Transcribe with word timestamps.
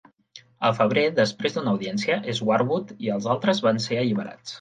Al 0.67 0.71
febrer, 0.77 1.03
després 1.19 1.57
d'una 1.57 1.73
audiència, 1.77 2.17
Swartwout 2.39 2.95
i 3.09 3.13
els 3.17 3.29
altres 3.35 3.63
van 3.67 3.83
ser 3.85 4.01
alliberats. 4.05 4.49